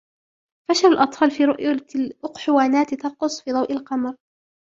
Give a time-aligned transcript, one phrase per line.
[0.69, 4.15] فشل الأطفال في رؤية الإقحوانات ترقص في ضوء القمر.